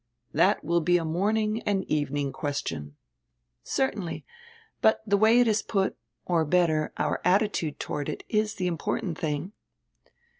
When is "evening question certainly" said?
1.83-4.25